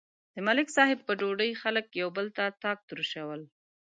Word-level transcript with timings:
د 0.33 0.35
ملک 0.47 0.67
صاحب 0.75 0.99
په 1.07 1.13
ډوډۍ 1.19 1.51
خلک 1.61 1.85
یو 2.01 2.09
بل 2.17 2.27
ته 2.37 2.43
ټاک 2.61 2.77
تروش 2.89 3.11
کول. 3.17 3.41